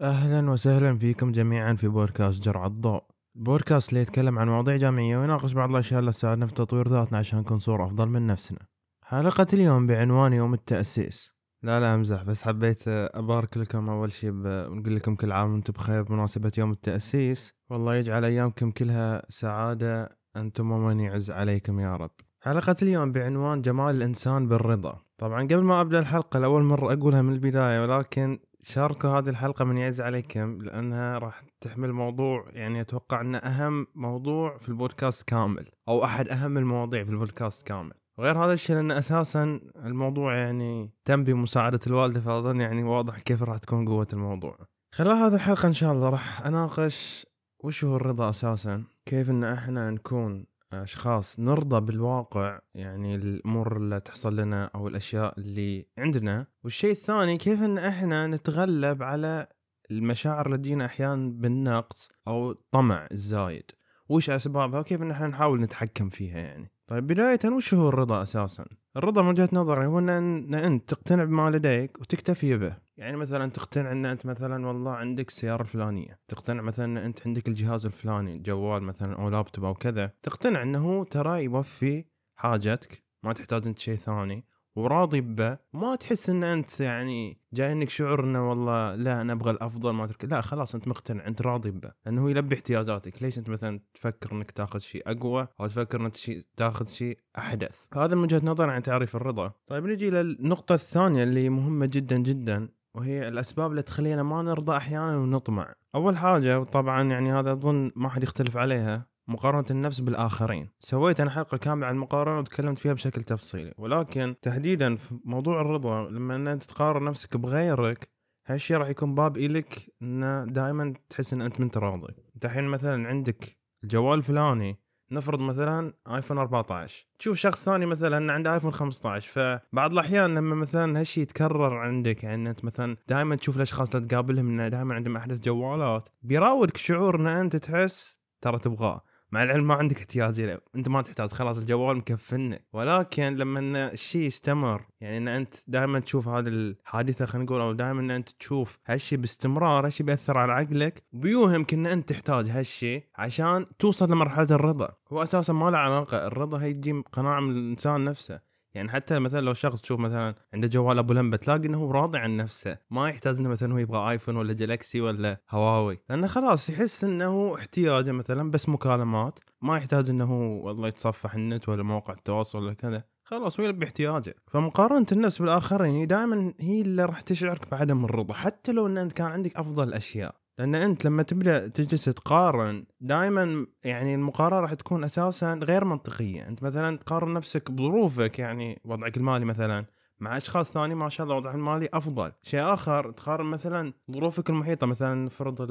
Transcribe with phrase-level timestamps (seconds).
[0.00, 3.02] أهلا وسهلا فيكم جميعا في بودكاست جرعة الضوء.
[3.36, 7.38] البودكاست اللي يتكلم عن مواضيع جامعية ويناقش بعض الأشياء اللي تساعدنا في تطوير ذاتنا عشان
[7.38, 8.58] نكون أفضل من نفسنا.
[9.02, 11.32] حلقة اليوم بعنوان يوم التأسيس.
[11.62, 16.02] لا لا أمزح بس حبيت أبارك لكم أول شيء ونقول لكم كل عام وأنتم بخير
[16.02, 17.54] بمناسبة يوم التأسيس.
[17.70, 20.18] والله يجعل أيامكم كلها سعادة.
[20.36, 22.10] أنتم ومن يعز عليكم يا رب.
[22.46, 25.02] حلقة اليوم بعنوان جمال الإنسان بالرضا.
[25.18, 29.78] طبعا قبل ما أبدأ الحلقة لأول مرة أقولها من البداية ولكن شاركوا هذه الحلقة من
[29.78, 36.04] يعز عليكم لأنها راح تحمل موضوع يعني أتوقع أنه أهم موضوع في البودكاست كامل أو
[36.04, 37.92] أحد أهم المواضيع في البودكاست كامل.
[38.18, 43.58] وغير هذا الشيء لأن أساسا الموضوع يعني تم بمساعدة الوالدة فأظن يعني واضح كيف راح
[43.58, 44.58] تكون قوة الموضوع.
[44.94, 47.26] خلال هذه الحلقة إن شاء الله راح أناقش
[47.64, 54.36] وش هو الرضا أساسا؟ كيف أن إحنا نكون أشخاص نرضى بالواقع يعني الأمور اللي تحصل
[54.36, 56.46] لنا أو الأشياء اللي عندنا.
[56.64, 59.46] والشيء الثاني كيف إن إحنا نتغلب على
[59.90, 63.70] المشاعر اللي تجينا أحيانا بالنقص أو الطمع الزايد؟
[64.08, 68.64] وش أسبابها؟ وكيف إن إحنا نحاول نتحكم فيها يعني؟ طيب بداية وش هو الرضا أساسا؟
[68.96, 72.76] الرضا من وجهة نظري هو إن أنت تقتنع بما لديك وتكتفي به.
[72.96, 77.48] يعني مثلا تقتنع إن أنت مثلا والله عندك السياره الفلانيه تقتنع مثلا إن أنت عندك
[77.48, 80.12] الجهاز الفلاني جوال مثلا أو لابتوب أو كذا.
[80.22, 84.44] تقتنع إنه ترى يوفي حاجتك ما تحتاج أنت شيء ثاني.
[84.76, 89.50] وراضي به ما تحس إن أنت يعني جاي إنك شعور إنه والله لا أنا أبغى
[89.50, 93.22] الأفضل ما لا خلاص أنت مقتنع أنت راضي به لأنه هو يلبي احتياجاتك.
[93.22, 96.12] ليش أنت مثلا تفكر إنك تاخذ شيء أقوى أو تفكر إنك
[96.56, 99.52] تاخذ شيء أحدث؟ هذا من وجهة نظر عن تعريف الرضا.
[99.66, 105.18] طيب نجي للنقطة الثانية اللي مهمة جدا جدا وهي الأسباب اللي تخلينا ما نرضى أحيانا
[105.18, 105.74] ونطمع.
[105.94, 110.68] أول حاجة وطبعا يعني هذا أظن ما حد يختلف عليها مقارنة النفس بالآخرين.
[110.80, 113.74] سويت أنا حلقة كاملة عن المقارنة وتكلمت فيها بشكل تفصيلي.
[113.78, 119.94] ولكن تحديدا في موضوع الرضا لما أنت تقارن نفسك بغيرك هالشيء راح يكون باب إلك
[120.02, 124.76] أنه دائما تحس أن أنت منت راضي أنت الحين مثلا عندك الجوال الفلاني
[125.10, 131.00] نفرض مثلا آيفون 14 تشوف شخص ثاني مثلا عنده آيفون 15 فبعض الأحيان لما مثلا
[131.00, 135.44] هالشيء يتكرر عندك يعني أنت مثلا دائما تشوف الأشخاص اللي تقابلهم إنه دائما عندهم أحدث
[135.44, 139.04] جوالات بيراودك شعور إن أنت تحس ترى تبغاه.
[139.32, 144.22] مع العلم ما عندك احتياج له أنت ما تحتاج خلاص الجوال مكفنك ولكن لما الشيء
[144.22, 148.78] يستمر يعني إن أنت دائما تشوف هذه الحادثة خلينا نقول أو دائما إن أنت تشوف
[148.86, 154.88] هالشيء باستمرار هالشيء بيأثر على عقلك بيوهمك إن أنت تحتاج هالشيء عشان توصل لمرحلة الرضا.
[155.12, 156.26] هو أساسا ما له علاقة.
[156.26, 158.40] الرضا هي تجي قناعة من الإنسان نفسه.
[158.76, 162.36] يعني حتى مثلا لو شخص تشوف مثلا عنده جوال أبو لمبة تلاقي إنه راضي عن
[162.36, 165.98] نفسه ما يحتاج إنه مثلا هو يبغى آيفون ولا جالكسي ولا هواوي.
[166.10, 171.82] لأنه خلاص يحس إنه احتياجه مثلا بس مكالمات ما يحتاج إنه والله يتصفح النت ولا
[171.82, 173.04] مواقع التواصل ولا كذا.
[173.24, 174.34] خلاص هو يلبي احتياجه.
[174.46, 178.34] فمقارنة الناس بالآخرين دائما هي اللي راح تشعرك بعدم الرضا.
[178.34, 183.66] حتى لو إن انت كان عندك أفضل الاشياء لأن أنت لما تبدأ تجلس تقارن دائما
[183.84, 186.48] يعني المقارنة راح تكون أساسا غير منطقية.
[186.48, 189.86] أنت مثلا تقارن نفسك بظروفك يعني وضعك المالي مثلا
[190.20, 192.32] مع أشخاص ثاني ما شاء الله وضعهم المالي أفضل.
[192.42, 195.62] شيء آخر تقارن مثلا ظروفك المحيطة مثلا فرض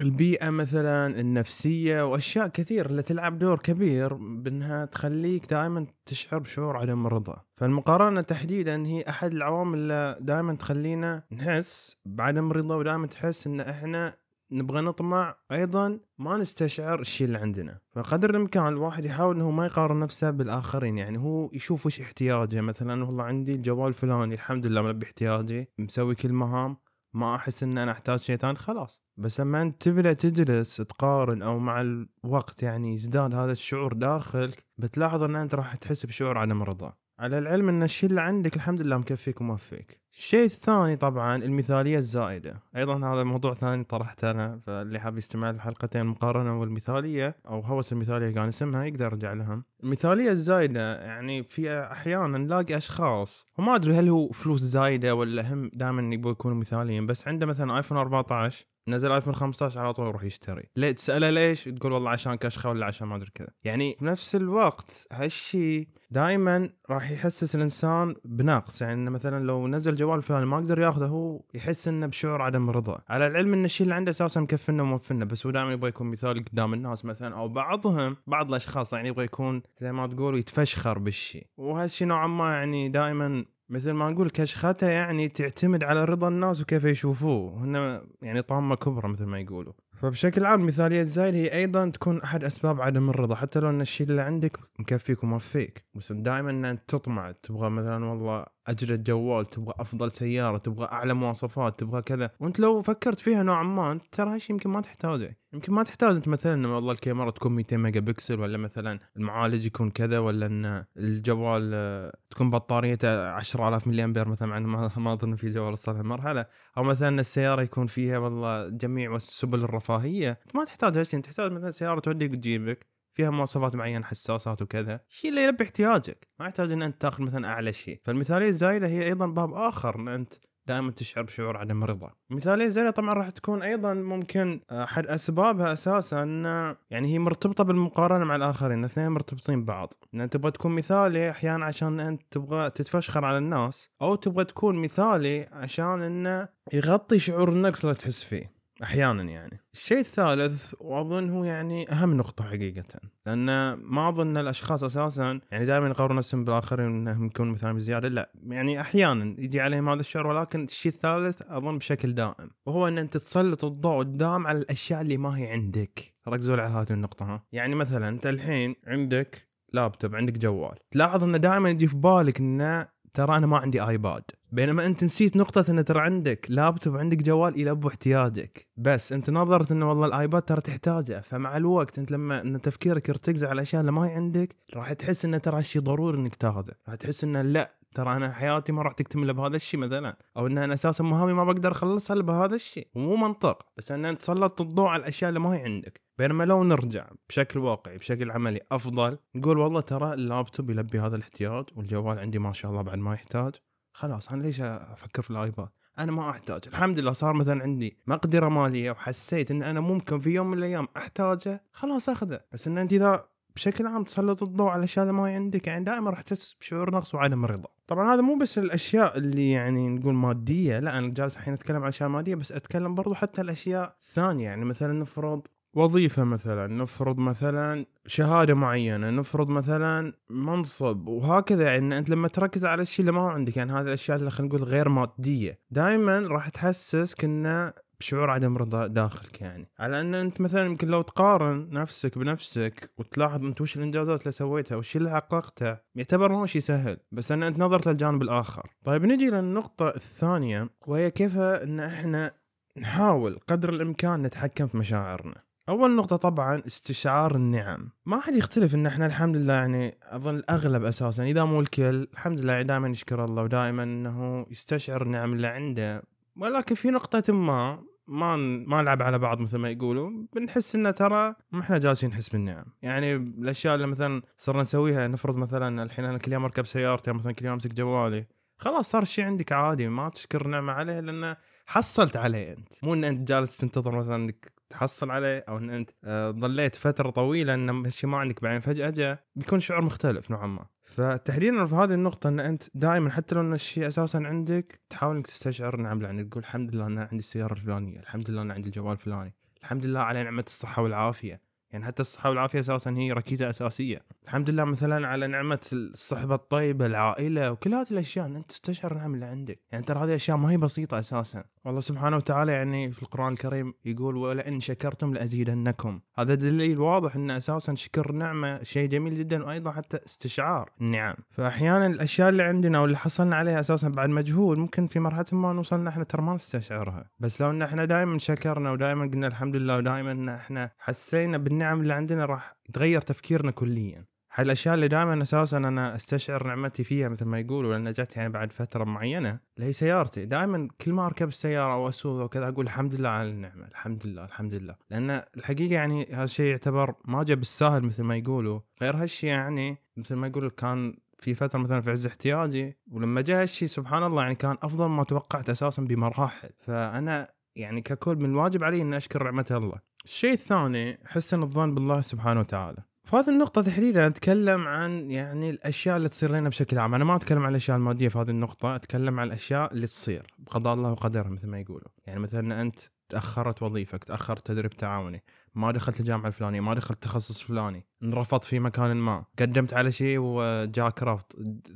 [0.00, 7.06] البيئة مثلا النفسية وأشياء كثير اللي تلعب دور كبير بأنها تخليك دائما تشعر بشعور عدم
[7.06, 13.60] الرضا فالمقارنة تحديدا هي أحد العوامل اللي دائما تخلينا نحس بعدم الرضا ودائما تحس أن
[13.60, 14.14] إحنا
[14.52, 15.36] نبغى نطمع.
[15.52, 17.78] أيضا ما نستشعر الشيء اللي عندنا.
[17.92, 20.98] فقدر الإمكان الواحد يحاول إنه ما يقارن نفسه بالآخرين.
[20.98, 22.60] يعني هو يشوف وش احتياجه.
[22.60, 26.76] مثلا والله عندي الجوال الفلاني الحمد لله ملبي احتياجي مسوي كل المهام
[27.14, 29.02] ما أحس إن أنا أحتاج شيء ثاني خلاص.
[29.16, 35.22] بس لما أنت تبدا تجلس تقارن أو مع الوقت يعني يزداد هذا الشعور داخلك بتلاحظ
[35.22, 38.98] إن أنت راح تحس بشعور عدم الرضا على العلم أن الشيء اللي عندك الحمد لله
[38.98, 40.00] مكفيك وموفيك.
[40.14, 42.62] الشيء الثاني طبعا المثالية الزائدة.
[42.76, 48.30] أيضا هذا موضوع ثاني طرحته أنا فاللي حاب يستمع للحلقتين المقارنه والمثالية أو هوس المثالية
[48.30, 54.08] كان اسمها يقدر يرجع لهم المثالية الزايده يعني في أحيانا نلاقي أشخاص وما أدري هل
[54.08, 59.12] هو فلوس زايدة ولا هم دائما يبغوا يكونوا مثاليين بس عنده مثلا iPhone 14 نزل
[59.12, 60.62] iPhone 15 على طول يروح يشتري.
[60.76, 63.48] ليه تسأله ليش؟ تقول والله عشان كشخه ولا عشان ما أدري كذا.
[63.64, 68.82] يعني في نفس الوقت هالشيء دائما راح يحسس الإنسان بنقص.
[68.82, 73.00] يعني مثلا لو نزل جوال الفلاني ما قدر ياخذه هو يحس إنه بشعور عدم رضا.
[73.08, 76.44] على العلم إن الشيء اللي عنده أساسا مكفنا وموفنا بس هو دائما يبغى يكون مثال
[76.44, 81.46] قدام الناس مثلا أو بعضهم بعض الأشخاص يعني يبغى يكون زي ما تقول يتفشخر بالشيء.
[81.56, 86.84] وهالشيء نوعا ما يعني دائما مثل ما نقول كشخته يعني تعتمد على رضا الناس وكيف
[86.84, 87.64] يشوفوه.
[87.64, 89.72] هنا يعني طامة كبرى مثل ما يقولوا.
[89.94, 93.34] فبشكل عام المثالية الزايدة هي أيضا تكون أحد أسباب عدم الرضا.
[93.34, 95.84] حتى لو أن الشيء اللي عندك مكفيك وموفيك.
[95.94, 97.32] بس دائما أن أنت تطمع.
[97.42, 102.30] تبغى مثلا والله اجرد جوال تبغى أفضل سيارة تبغى أعلى مواصفات تبغى كذا.
[102.40, 105.38] وأنت لو فكرت فيها نوعا ما أنت ترى هالشيء يمكن ما تحتاجه.
[105.52, 109.90] يمكن ما تحتاج أنت مثلا والله الكاميرا تكون 200 ميجا بكسل ولا مثلا المعالج يكون
[109.90, 115.50] كذا ولا إن الجوال آه، تكون بطاريته 10000 ملي أمبير مثلا ما ما أظن في
[115.50, 116.46] جوال وصل هالمرحلة.
[116.78, 120.40] أو مثلا السيارة يكون فيها والله جميع سبل الرفاهية.
[120.54, 122.91] ما تحتاج هالشيء تحتاج مثلا سيارة توديك وتجيبك.
[123.14, 125.00] فيها مواصفات معينة حساسات وكذا.
[125.10, 126.28] الشيء اللي يلبي احتياجك.
[126.40, 130.08] ما يحتاج إن أنت تاخذ مثلا أعلى شيء فالمثالية الزايدة هي أيضا باب آخر إن
[130.08, 130.34] أنت
[130.66, 132.10] دائما تشعر بشعور عدم رضا.
[132.30, 136.44] المثالية الزايدة طبعا راح تكون أيضا ممكن احد أسبابها أساسا إن
[136.90, 138.78] يعني هي مرتبطة بالمقارنة مع الآخرين.
[138.78, 139.92] الاثنين مرتبطين ببعض.
[140.14, 144.76] إن أنت تبغى تكون مثالي أحيانا عشان أنت تبغى تتفشخر على الناس أو تبغى تكون
[144.76, 148.61] مثالي عشان انه يغطي شعور النقص اللي تحس فيه.
[148.82, 149.60] أحيانا يعني.
[149.74, 152.84] الشيء الثالث وأظن هو يعني أهم نقطة حقيقة
[153.26, 158.32] لأن ما أظن الأشخاص أساسا يعني دائما يقارنون نفسهم بالآخرين انهم يكونوا مثلا بزيادة لا.
[158.46, 163.16] يعني أحيانا يجي عليهم هذا الشعور ولكن الشيء الثالث أظن بشكل دائم وهو إن أنت
[163.16, 166.14] تسلط الضوء الدام على الأشياء اللي ما هي عندك.
[166.28, 167.44] ركزوا على هذه النقطة ها.
[167.52, 170.74] يعني مثلا أنت الحين عندك لابتوب عندك جوال.
[170.90, 174.22] تلاحظ إنه دائما يجي في بالك إنه ترى أنا ما عندي آيباد.
[174.52, 178.66] بينما أنت نسيت نقطة إن ترى عندك لابتوب عندك جوال يلبوا احتياجك.
[178.76, 181.20] بس أنت نظرت إنه والله الآيباد ترى تحتاجه.
[181.20, 185.24] فمع الوقت أنت لما إن تفكيرك يرتكز على الاشياء اللي ما هي عندك راح تحس
[185.24, 186.72] انه ترى هالشيء ضروري إنك تاخذه.
[186.88, 190.16] راح تحس انه لا ترى أنا حياتي ما راح تكتمل بهذا الشيء مثلا.
[190.36, 192.88] أو إن أنا أساسا مهامي ما بقدر أخلصها إلا بهذا الشيء.
[192.94, 193.66] ومو منطق.
[193.76, 196.00] بس إن أنت سلطت الضوء على الأشياء اللي ما هي عندك.
[196.18, 201.64] بينما لو نرجع بشكل واقعي بشكل عملي أفضل نقول والله ترى اللابتوب يلبي هذا الاحتياج
[201.76, 203.54] والجوال عندي ما شاء الله بعد ما يحتاج.
[203.92, 205.68] خلاص أنا ليش أفكر في الآيباد؟
[205.98, 206.60] أنا ما أحتاج.
[206.66, 210.88] الحمد لله صار مثلا عندي مقدرة مالية وحسيت إن أنا ممكن في يوم من الأيام
[210.96, 212.40] أحتاجه خلاص أخذه.
[212.52, 213.24] بس إن أنت إذا
[213.56, 215.66] بشكل عام تسلط الضوء على الاشياء اللي ما هي عندك.
[215.66, 217.68] يعني دائما راح تحس بشعور نقص وعدم رضا.
[217.86, 220.78] طبعا هذا مو بس الأشياء اللي يعني نقول مادية.
[220.78, 224.64] لا أنا جالس الحين أتكلم عن أشياء مادية بس أتكلم برضو حتى الأشياء الثانية يعني
[224.64, 226.66] مثلا نفرض وظيفة مثلا.
[226.66, 229.10] نفرض مثلا شهادة معينة.
[229.10, 231.08] نفرض مثلا منصب.
[231.08, 231.64] وهكذا.
[231.64, 233.56] يعني أنت لما تركز على الشيء اللي ما هو عندك.
[233.56, 235.58] يعني هذه الأشياء اللي خلينا نقول غير مادية.
[235.70, 237.72] دائما راح تحسسك إنه
[238.02, 239.68] بشعور عدم رضا داخلك يعني.
[239.78, 244.76] على أن أنت مثلا يمكن لو تقارن نفسك بنفسك وتلاحظ أنت وش الإنجازات اللي سويتها
[244.76, 248.70] وش اللي حققته يعتبر مو شيء سهل بس أن أنت نظرت للجانب الآخر.
[248.84, 252.32] طيب نجي للنقطة الثانية وهي كيف أن إحنا
[252.78, 255.34] نحاول قدر الإمكان نتحكم في مشاعرنا.
[255.68, 257.90] أول نقطة طبعا استشعار النعم.
[258.06, 262.40] ما حد يختلف إن إحنا الحمد لله يعني أظن الأغلب أساسا إذا مو الكل الحمد
[262.40, 266.02] لله يعني دائما يشكر الله ودائما إنه يستشعر النعم اللي عنده.
[266.36, 271.34] ولكن في نقطة ما ما ما نلعب على بعض مثل ما يقولوا بنحس إنه ترى
[271.52, 272.64] ما إحنا جالسين نحس بالنعم.
[272.82, 277.32] يعني الأشياء اللي مثلا صرنا نسويها نفرض مثلا الحين أنا كل يوم أركب سيارتي مثلا
[277.32, 278.26] كل يوم أمسك جوالي
[278.58, 282.72] خلاص صار الشيء عندك عادي ما تشكر نعمة عليه لأنه حصلت عليه أنت.
[282.82, 287.10] مو إن أنت جالس تنتظر مثلا إنك تحصل عليه أو إن أنت آه، ضليت فترة
[287.10, 290.66] طويلة إن الشيء ما عندك بعدين فجأة جاء بيكون شعور مختلف نوعا ما.
[290.84, 295.26] فتحديدا في هذه النقطة إن أنت دائما حتى لو إن الشيء أساسا عندك تحاول إنك
[295.26, 298.92] تستشعر اللي عندك تقول الحمد لله أنا عندي السيارة الفلانية، الحمد لله أنا عندي الجوال
[298.92, 301.40] الفلاني، الحمد لله على نعمة الصحة والعافية،
[301.72, 306.86] يعني حتى الصحة والعافية أساسا هي ركيزة أساسية، الحمد لله مثلا على نعمة الصحبة الطيبة،
[306.86, 310.50] العائلة وكل هذه الأشياء ان أنت تستشعر النعم اللي عندك، يعني ترى هذه أشياء ما
[310.50, 316.00] هي بسيطة أساسا، والله سبحانه وتعالى يعني في القرآن الكريم يقول ولئن شكرتم لأزيدنكم.
[316.14, 321.14] هذا دليل واضح أن أساسا شكر نعمة شيء جميل جدا وأيضا حتى استشعار النعم.
[321.30, 325.90] فأحيانا الأشياء اللي عندنا واللي حصلنا عليها أساسا بعد مجهود ممكن في مرحلة ما نوصلنا
[325.90, 327.10] إحنا ترى ما نستشعرها.
[327.20, 331.61] بس لو إن إحنا دائما شكرنا ودائما قلنا الحمد لله ودائما إن إحنا حسينا بالنعم
[331.70, 334.04] اللي عندنا راح يتغير تفكيرنا كليا.
[334.34, 338.28] هاي الأشياء اللي دائما أساسا أنا أستشعر نعمتي فيها مثل ما يقولوا لأن جت يعني
[338.28, 340.26] بعد فترة معينة اللي هي سيارتي.
[340.26, 344.24] دائما كل ما أركب السيارة أو أسوق وكذا أقول الحمد لله على النعمة الحمد لله
[344.24, 344.76] الحمد لله.
[344.90, 348.60] لأن الحقيقة يعني هذا الشيء يعتبر ما جاء بالساهل مثل ما يقولوا.
[348.82, 353.42] غير هالشيء يعني مثل ما يقولوا كان في فترة مثلا في عز احتياجي ولما جاء
[353.42, 356.50] هالشيء سبحان الله يعني كان أفضل ما توقعت أساسا بمراحل.
[356.58, 359.78] فأنا يعني ككل من الواجب علي إني أشكر نعمة الله.
[360.04, 362.82] الشيء الثاني حسن الظن بالله سبحانه وتعالى.
[363.04, 367.16] في هذه النقطة تحديدا أتكلم عن يعني الأشياء اللي تصير لنا بشكل عام، أنا ما
[367.16, 371.28] أتكلم عن الأشياء المادية في هذه النقطة، أتكلم عن الأشياء اللي تصير بقضاء الله وقدره
[371.28, 375.22] مثل ما يقولوا، يعني مثلا أنت تأخرت وظيفك، تأخرت تدريب تعاوني،
[375.54, 380.18] ما دخلت الجامعة الفلانية، ما دخلت تخصص فلاني، انرفضت في مكان ما، قدمت على شيء
[380.20, 381.26] وجاك رفض،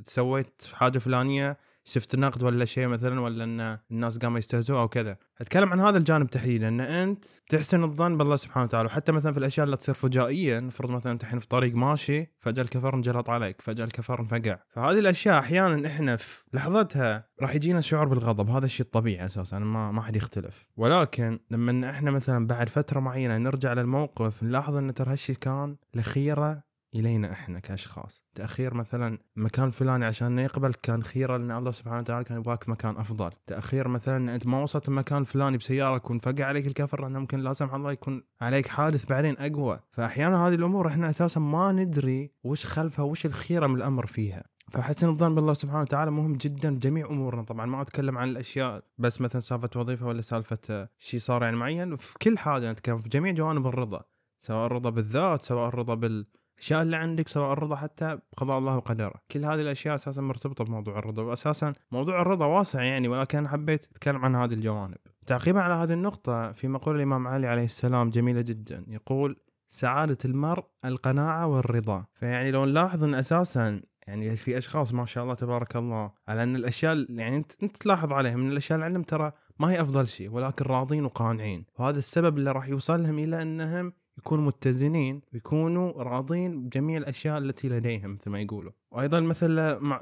[0.05, 1.57] سويت حاجة فلانية
[1.87, 5.17] شفت نقد ولا شيء مثلا ولا إن الناس قاموا يستهزئوا أو كذا.
[5.41, 8.85] أتكلم عن هذا الجانب تحديدا إن أنت تحسن الظن بالله سبحانه وتعالى.
[8.85, 12.63] وحتى مثلا في الأشياء اللي تصير فجائيه نفرض مثلا أنت الحين في طريق ماشي فجأة
[12.63, 18.07] الكفر انجلط عليك فجأة الكفر انفقع فهذه الأشياء أحيانا إحنا في لحظتها راح يجينا شعور
[18.07, 18.49] بالغضب.
[18.49, 20.67] هذا الشيء الطبيعي أساسا ما ما حد يختلف.
[20.77, 26.66] ولكن لما إحنا مثلا بعد فترة معينة نرجع للموقف نلاحظ إن ترى هالشيء كان لخيرة
[26.99, 28.23] إلينا إحنا كأشخاص.
[28.35, 32.97] تأخير مثلا مكان فلاني عشان يقبل كان خيره لأن الله سبحانه وتعالى كان يبغاك مكان
[32.97, 33.31] أفضل.
[33.47, 37.73] تأخير مثلا أنت ما وصلت المكان الفلاني بسيارك وانفقع عليك الكفر لأنه ممكن لا سمح
[37.73, 39.79] الله يكون عليك حادث بعدين أقوى.
[39.91, 44.43] فاحيانا هذه الأمور إحنا أساسا ما ندري وش خلفها وش الخيرة من الأمر فيها.
[44.71, 47.43] فحسن الظن بالله سبحانه وتعالى مهم جدا جميع أمورنا.
[47.43, 51.95] طبعا ما أتكلم عن الأشياء بس مثلا سالفة وظيفة ولا سالفة شيء صار يعني معين.
[51.95, 54.03] في كل حاجة نتكلم في جميع جوانب الرضا.
[54.39, 59.13] سواء الرضا بالذات سواء الرضا بال الاشياء اللي عندك سواء الرضا حتى بقضاء الله وقدره.
[59.31, 64.25] كل هذه الأشياء أساسا مرتبطة بموضوع الرضا واساسا موضوع الرضا واسع يعني ولكن حبيت أتكلم
[64.25, 64.97] عن هذه الجوانب.
[65.25, 69.37] تعقيبا على هذه النقطة في مقول الإمام علي عليه السلام جميلة جدا يقول
[69.67, 72.05] سعادة المرء القناعة والرضا.
[72.13, 76.55] فيعني لو نلاحظ إن أساسا يعني في أشخاص ما شاء الله تبارك الله على إن
[76.55, 80.65] الأشياء يعني انت, أنت تلاحظ عليهم إن الأشياء اللي ترى ما هي أفضل شيء ولكن
[80.65, 81.65] راضين وقانعين.
[81.79, 88.13] وهذا السبب اللي راح يوصلهم إلى إنهم يكونوا متزنين ويكونوا راضين بجميع الأشياء التي لديهم
[88.13, 88.71] مثل ما يقولوا.
[88.91, 89.51] وأيضا مثل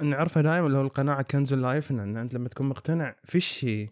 [0.02, 3.90] نعرفه دائما اللي هو القناعة كنز لا يفنى إن أنت لما تكون مقتنع في الشيء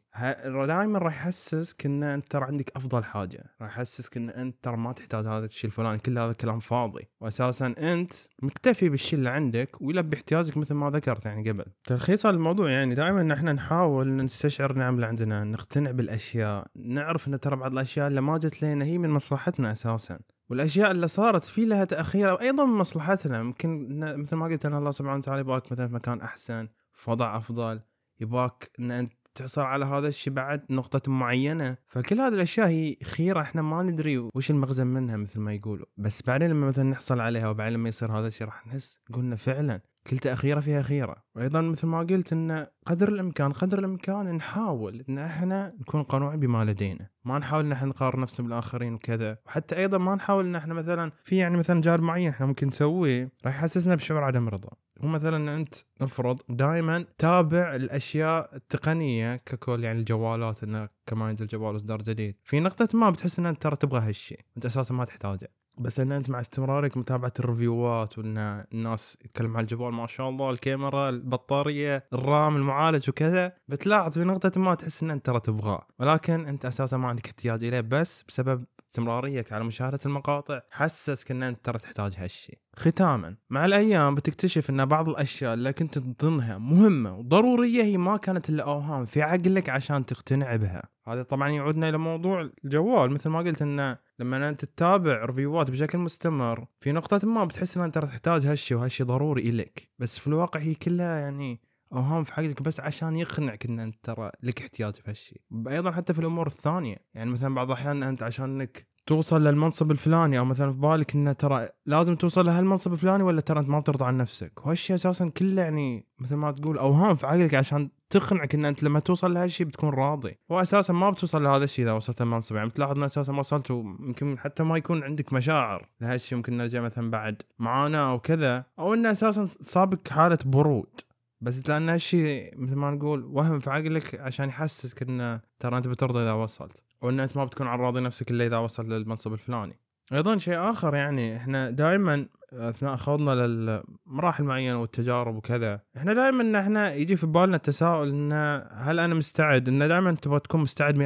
[0.67, 3.43] دائما راح يحسسك إن أنت ترى عندك أفضل حاجة.
[3.61, 7.07] راح يحسسك إن أنت ترى ما تحتاج هذا الشيء الفلاني كل هذا كلام فاضي.
[7.21, 11.65] واساسا أنت مكتفي بالشيء اللي عندك ويلبي احتياجك مثل ما ذكرت يعني قبل.
[11.83, 17.55] تلخيص الموضوع يعني دائما إحنا نحاول نستشعر النعم اللي عندنا نقتنع بالأشياء نعرف إن ترى
[17.55, 20.19] بعض الأشياء اللي ما جت لنا هي من مصلحتنا أساسا.
[20.49, 23.39] والأشياء اللي صارت في لها تأخير أيضا من مصلحتنا.
[23.39, 27.37] يمكن مثل ما قلت أنا الله سبحانه وتعالى يبغاك مثلا في مكان أحسن في وضع
[27.37, 27.81] أفضل
[28.19, 31.77] يبغاك إن أنت تحصل على هذا الشيء بعد نقطة معينة.
[31.87, 35.85] فكل هذه الأشياء هي خيرة إحنا ما ندري وش المغزى منها مثل ما يقولوا.
[35.97, 39.81] بس بعدين لما مثلا نحصل عليها وبعدين لما يصير هذا الشيء راح نحس قلنا فعلا
[40.07, 41.15] كل تأخيرة فيها خيرة.
[41.35, 46.65] وأيضا مثل ما قلت أن قدر الإمكان قدر الإمكان نحاول أن إحنا نكون قنوعين بما
[46.65, 47.09] لدينا.
[47.25, 49.37] ما نحاول أن إحنا نقارن نفسنا بالآخرين وكذا.
[49.45, 53.31] وحتى أيضا ما نحاول أن إحنا مثلا في يعني مثلا جانب معين إحنا ممكن نسويه
[53.45, 54.69] راح يحسسنا بشعور عدم رضا.
[55.01, 62.01] ومثلا أنت نفرض دائما تابع الأشياء التقنية ككل يعني الجوالات أنه كما ينزل جوال إصدار
[62.01, 62.35] جديد.
[62.43, 65.51] في نقطة ما بتحس أن أنت ترى تبغى هالشيء أنت أساسا ما تحتاجه.
[65.77, 68.37] بس إن أنت مع استمرارك متابعة الريفيوات وإن
[68.73, 74.61] الناس يتكلم عن الجوال ما شاء الله الكاميرا البطارية الرام المعالج وكذا بتلاحظ في نقطة
[74.61, 75.87] ما تحس إن أنت ترى تبغاه.
[75.99, 81.43] ولكن أنت أساسا ما عندك احتياج إليه بس بسبب استمراريتك على مشاهدة المقاطع حسسك إن
[81.43, 82.57] أنت ترى تحتاج هالشيء.
[82.75, 88.49] ختاما مع الأيام بتكتشف إن بعض الأشياء اللي كنت تظنها مهمة وضرورية هي ما كانت
[88.49, 90.83] إلا أوهام في عقلك عشان تقتنع بها.
[91.07, 95.97] هذا طبعا يعودنا إلى موضوع الجوال مثل ما قلت انه لما أنت تتابع ريفيوات بشكل
[95.97, 100.59] مستمر في نقطة ما بتحس إن أنت تحتاج هالشيء وهالشيء ضروري الك بس في الواقع
[100.59, 101.61] هي كلها يعني
[101.93, 106.13] اوهام في حقك بس عشان يقنعك إن أنت ترى لك احتياج في هالشيء أيضا حتى
[106.13, 110.71] في الأمور الثانية يعني مثلا بعض الأحيان أنت عشان انك توصل للمنصب الفلاني أو مثلا
[110.71, 114.65] في بالك انه ترى لازم توصل لهالمنصب الفلاني ولا ترى أنت ما بترضى عن نفسك؟
[114.65, 118.99] وهالشيء أساسا كله يعني مثل ما تقول اوهام في عقلك عشان تقنعك إن أنت لما
[118.99, 120.35] توصل لهالشيء بتكون راضي.
[120.49, 124.63] واساسا ما بتوصل لهذا الشيء إذا وصلت المنصب يعني بتلاحظ إن أساسا وصلت ويمكن حتى
[124.63, 129.47] ما يكون عندك مشاعر لهالشيء ممكن انه مثلا بعد معاناة أو كذا أو انه أساسا
[129.61, 131.01] صابك حالة برود.
[131.43, 136.19] بس لأن هالشيء مثل ما نقول وهم في عقلك عشان يحسسك انه ترى أنت بترضى
[136.19, 139.79] إذا وصلت وان أنت ما بتكون على راضي نفسك إلا إذا وصل للمنصب الفلاني.
[140.13, 146.55] أيضا شيء آخر يعني إحنا دائما أثناء خوضنا للمراحل معينة والتجارب وكذا إحنا دائما إن
[146.55, 148.31] إحنا يجي في بالنا التساؤل إن
[148.71, 150.97] هل أنا مستعد؟ إن دائما تبغى تكون مستعد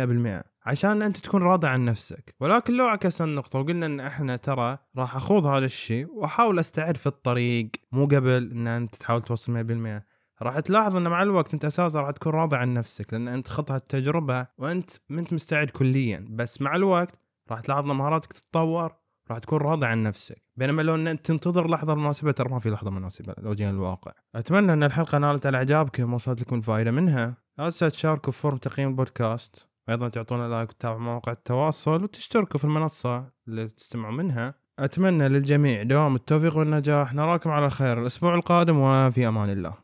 [0.43, 2.35] 100% عشان أنت تكون راضي عن نفسك.
[2.39, 7.07] ولكن لو عكس النقطة وقلنا إن إحنا ترى راح أخوض هذا الشيء وأحاول أستعد في
[7.07, 9.53] الطريق مو قبل إن أنت تحاول توصل
[9.99, 13.47] 100% راح تلاحظ إن مع الوقت أنت أساسا راح تكون راضي عن نفسك لأن أنت
[13.47, 16.25] خضت التجربه وأنت ما انت مستعد كليا.
[16.29, 17.19] بس مع الوقت
[17.51, 18.95] راح تلاحظ إن مهاراتك تتطور
[19.31, 20.43] راح تكون راضي عن نفسك.
[20.55, 24.11] بينما لو إن أنت تنتظر لحظة مناسبة ترى ما في لحظة مناسبة لو جينا الواقع.
[24.35, 27.37] أتمنى إن الحلقة نالت على إعجابكم وصلت لكم فائده منها.
[27.57, 32.65] لا تنسوا تشاركوا في form تقييم البودكاست وأيضا تعطونا like وتتابعوا مواقع التواصل وتشتركوا في
[32.65, 34.53] المنصة اللي تستمعوا منها.
[34.79, 37.13] أتمنى للجميع دوام التوفيق والنجاح.
[37.13, 39.75] نراكم على خير الأسبوع القادم وفي أمان الله.